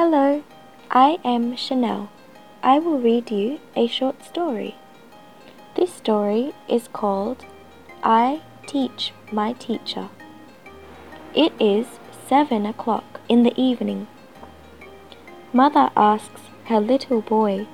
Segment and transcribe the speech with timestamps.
[0.00, 0.44] Hello,
[0.92, 2.08] I am Chanel.
[2.62, 4.76] I will read you a short story.
[5.74, 7.44] This story is called
[8.04, 10.08] I Teach My Teacher.
[11.34, 11.98] It is
[12.28, 14.06] seven o'clock in the evening.
[15.52, 17.66] Mother asks her little boy,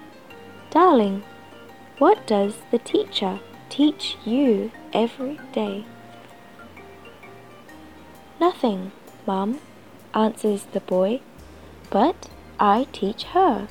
[0.70, 1.25] Darling,
[1.98, 5.84] what does the teacher teach you every day?
[8.41, 8.93] Nothing,
[9.27, 9.61] Mum,
[10.14, 11.20] answers the boy,
[11.95, 13.69] but I teach her.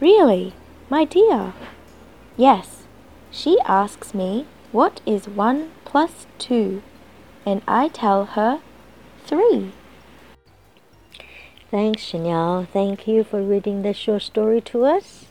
[0.00, 0.54] Really,
[0.88, 1.52] my dear?
[2.34, 2.84] Yes,
[3.30, 6.82] she asks me what is one plus two,
[7.44, 8.60] and I tell her
[9.26, 9.72] three.
[11.70, 12.66] Thanks, Chanel.
[12.72, 15.26] Thank you for reading the short story to us.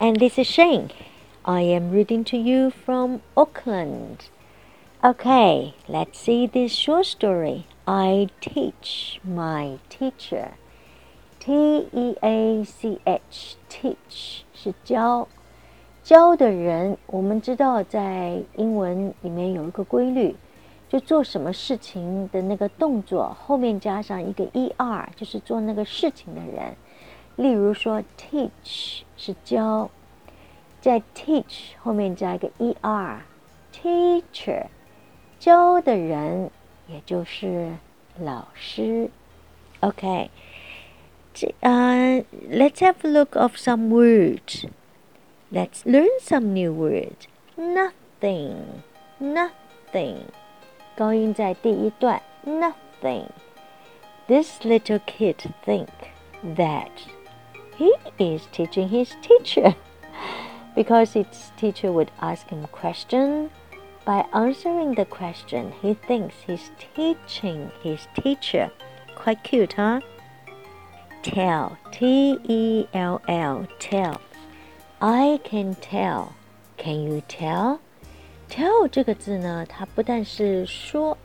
[0.00, 0.92] And this is Shane.
[1.44, 4.30] I am reading to you from Auckland.
[5.04, 7.66] Okay, let's see this short story.
[7.86, 10.54] I teach my teacher.
[11.46, 15.28] T E A C H teach 是教
[16.02, 16.98] 教的人。
[17.06, 20.34] 我们知道在英文里面有一个规律，
[20.88, 26.74] 就做什么事情的那个动作后面加上一个 er，就是做那个事情的人。
[27.36, 29.88] 例如说，teach 是教，
[30.80, 34.66] 在 teach 后面加一个 er，teacher
[35.38, 36.50] 教的人，
[36.88, 37.70] 也就是
[38.18, 39.08] 老师。
[39.78, 40.28] OK，
[41.35, 44.65] 这呃、uh,，Let's have a look of some words.
[45.51, 47.27] Let's learn some new words.
[47.57, 48.83] Nothing,
[49.19, 50.25] nothing.
[50.95, 53.27] 高音在第一段，nothing.
[54.27, 55.89] This little kid think
[56.55, 56.91] that
[57.77, 59.75] he is teaching his teacher
[60.75, 63.49] because his teacher would ask him question.
[64.03, 68.71] By answering the question, he thinks he's teaching his teacher.
[69.15, 70.01] Quite cute, huh?
[71.25, 74.19] Tell, T E L L, tell.
[74.99, 76.33] I can tell.
[76.77, 77.79] Can you tell?
[78.49, 81.17] Tell 这个字呢，它不但是说，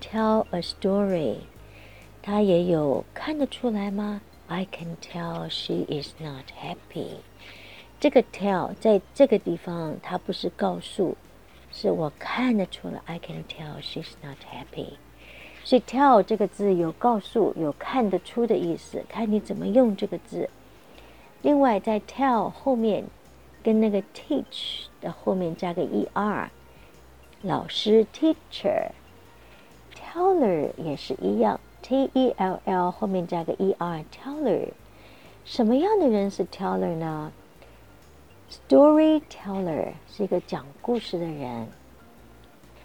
[0.00, 1.36] tell a story，
[2.22, 4.20] 它也有看得出来吗？
[4.48, 7.18] I can tell she is not happy。
[8.00, 11.16] 这个 tell 在这个地方，它不是告诉，
[11.70, 13.00] 是我看得出来。
[13.04, 14.94] I can tell she's not happy。
[15.65, 20.49] 所以 tell 这个字有告诉、有看得出的意思，看你怎么用这个字。
[21.41, 23.03] 另外，在 tell 后面。
[23.65, 25.81] 跟那个 teach 的后面加个
[26.13, 26.49] er，
[27.41, 34.67] 老师 teacher，teller 也是一样，t e l l 后面加个 er，teller。
[35.45, 37.31] 什么样的人是 teller 呢
[38.69, 41.67] ？storyteller 是一个讲故事的人。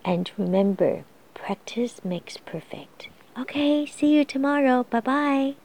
[0.05, 1.03] And remember,
[1.33, 3.09] practice makes perfect.
[3.37, 4.83] Okay, see you tomorrow.
[4.89, 5.55] Bye bye.